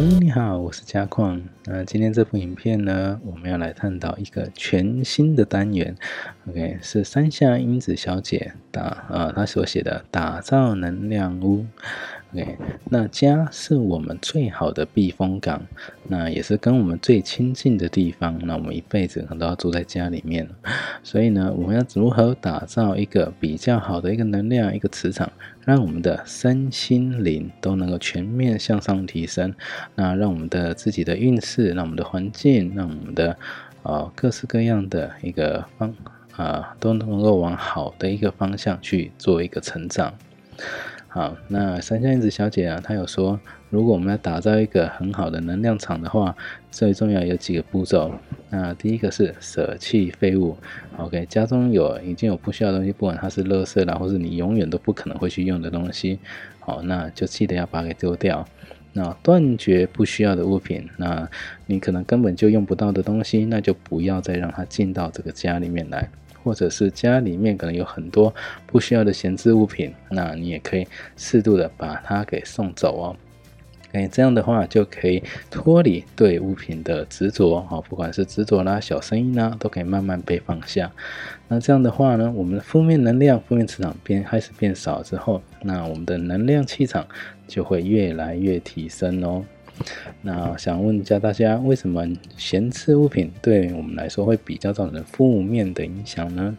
[0.00, 1.42] 你好，我是嘉矿。
[1.66, 5.94] 那今天这部影片呢，我们要来探讨一个全新的单元。
[6.48, 11.66] OK，是三下英子小姐打呃，她所写的打造能量屋。
[12.32, 12.56] OK，
[12.88, 15.60] 那家是我们最好的避风港，
[16.06, 18.38] 那也是跟我们最亲近的地方。
[18.44, 20.48] 那我们一辈子可能都要住在家里面，
[21.02, 25.28] 所以呢，我们要如何打造一个比较好的一个能量、一个磁场，
[25.64, 29.52] 让我们的身心灵都能够全面向上提升？
[29.96, 33.36] 那让我们的自己的运势，让我们的环境，让我们的
[33.82, 35.92] 呃各式各样的一个方
[36.36, 40.14] 啊，都能够往好的一个方向去做一个成长。
[41.12, 46.36] 好，那三香英子小姐啊，她有说，如果我们要打造一个很好的能量场的话，
[46.70, 48.12] 最重要有几个步骤。
[48.48, 50.56] 那第一个是舍弃废物
[50.98, 56.20] ，OK，家中有已经有不需要的东西，不管它是垃圾啦，或是你永远都不可能会去用的东西，
[56.60, 58.46] 好，那就记得要把它给丢掉。
[58.92, 61.28] 那断绝不需要的物品，那
[61.66, 66.08] 你可能根本就用不到的东西，那就不要再让它进到这个家里面来。
[66.42, 68.34] 或者是家里面可能有很多
[68.66, 73.16] 不需要的闲置物品，那你也可以适度的把它给送走哦。
[73.92, 80.88] 哎，这样的话就可以脱离对物品的执着哦，不管是执着啦、小声音啦，都可以慢慢被放下。
[81.48, 87.04] 那这样的话呢，我们的负面能量、负面磁场变开始变少之后，那我们的能量气场
[87.48, 89.44] 就会越来越提升哦。
[90.22, 96.56] 那想问一下大家，为什么闲置物品对我们来说会比较造成负面的影响呢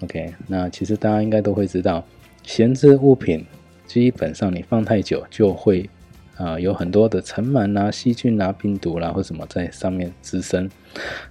[0.00, 2.04] ？OK，那其实大家应该都会知道，
[2.42, 3.44] 闲置物品
[3.86, 5.88] 基本上你放太久就会
[6.36, 10.70] 啊有很多的尘螨啊、细菌啊、病毒啦或什么在上面滋生。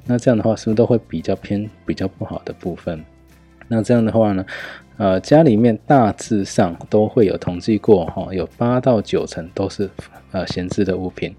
[0.06, 3.04] 那这样的话是不是都会比较偏比较不好的部分？
[3.68, 4.46] 那这样的话呢？
[4.98, 9.88] 呃，家里面大致上都会有统计过，哈，有八到九成都是
[10.32, 11.36] 呃闲置的物品，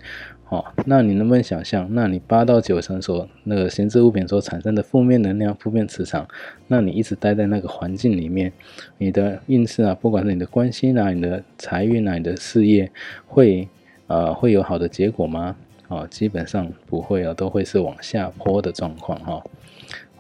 [0.49, 6.29] 哦，那你能不能想象，那你八到九成所那个闲置物品所产生的负面能量、负面磁场，
[6.69, 8.53] 那你一直待在那个环境里面，
[8.99, 12.89] 你的运势啊，不管是你的关系啊、你的财运啊、你的事业，
[13.27, 13.69] 会
[14.07, 15.57] 呃会有好的结果吗？
[15.89, 19.43] 哦，基本上不会啊，都会是往下坡的状况，哈。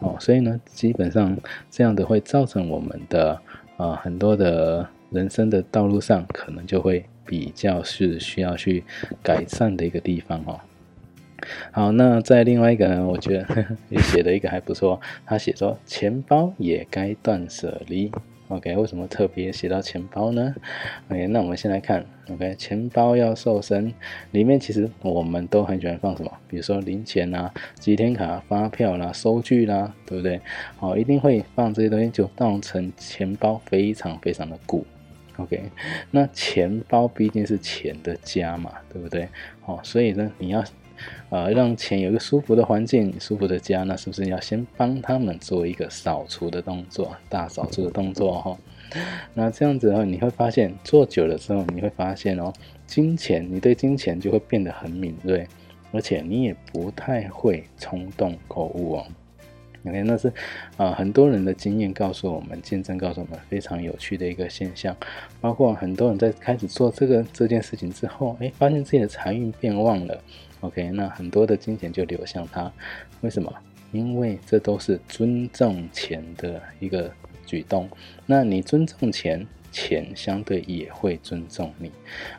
[0.01, 1.37] 哦所以呢，基本上
[1.71, 3.41] 这样的会造成我们的
[3.77, 8.85] 啊很多的人生的道路上，可能就会比较是需要去
[9.23, 10.61] 改善的一个地方哦。
[11.71, 18.11] 好，那在另外一个呢，我觉得 也写的一个还不错，他写说钱包也该断舍离。
[18.49, 20.55] OK，为什么特别写到钱包呢
[21.11, 23.93] ？OK，那我们先来看，OK，钱包要瘦身，
[24.31, 26.33] 里面其实我们都很喜欢放什么？
[26.49, 30.41] 比如说零钱啊、几天卡、发票啦、收据啦，对不对？
[30.79, 34.87] 好，一定会放这些东西，就当成钱包非常非常的鼓。
[35.37, 35.71] OK，
[36.11, 39.29] 那钱包毕竟是钱的家嘛，对不对？
[39.61, 40.65] 好，所以呢，你要。
[41.31, 48.59] 呃，让钱有一个舒服的环境、舒服的家，那是不是要先帮他们做一个扫除的动作、大扫除的动作哈？
[49.35, 52.53] 那这样子的话，你会发现做久了之后，你会发现哦，
[52.87, 55.47] 金钱，你对金钱就会变得很敏锐，
[55.93, 59.07] 而且你也不太会冲动购物哦。
[59.85, 60.33] OK，那是
[60.77, 64.97] 啊，很多人的经验告诉我们，见证告诉我们非常有趣的一个现象，
[65.41, 70.21] 包括很多人在开始做这个这件事情之后，哎，发现自己的财运变旺了。
[70.61, 72.71] OK，那很多的金钱就流向他，
[73.21, 73.53] 为什么？
[73.93, 77.11] 因为这都是尊重钱的一个
[77.47, 77.89] 举动。
[78.27, 81.91] 那你尊重钱，钱相对也会尊重你。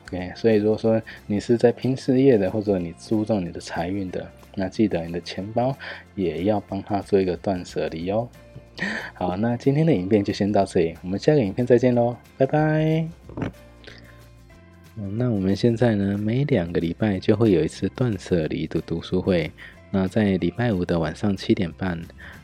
[0.05, 5.75] OK，所以如果说你是在拼事业的，或者你注重你的财运的，那记得你的钱包
[6.15, 8.27] 也要帮他做一个断舍离哦。
[9.13, 13.07] 好，那今天的影片就先到这里，我们下个影片再见喽，拜拜。
[15.17, 19.51] 那我们现在呢，每两个礼拜就会有一次断舍离的读书会。
[19.91, 21.99] 那在礼拜五的晚上七点半，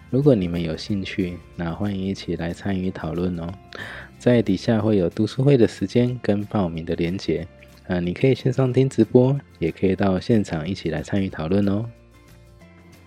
[0.10, 3.50] 如果你们有兴趣，那欢迎一起来参与讨论哦。
[4.18, 7.46] 在底下会有读书会的时间跟报名的连结，
[7.88, 11.86] 啊，你可以线上听直播，也可以到现场一起来参与讨论哦。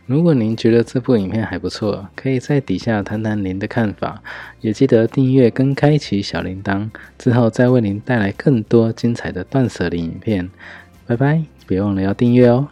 [0.07, 4.23] 如果您觉得这部影片还不错，可以在底下谈谈您的看法，
[4.61, 6.89] 也记得订阅跟开启小铃铛，
[7.19, 10.49] 之后再为您带来更多精彩的断舍离影片。
[11.07, 12.69] 拜拜，别忘了要订阅哦。